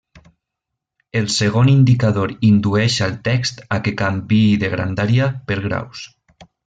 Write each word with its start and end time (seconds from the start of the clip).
El 1.19 1.27
segon 1.33 1.69
indicador 1.73 2.33
indueix 2.49 2.95
al 3.09 3.13
text 3.29 3.61
a 3.77 3.79
què 3.89 3.93
canviï 4.01 4.49
de 4.65 4.71
grandària 4.73 5.29
per 5.53 5.59
graus. 5.69 6.03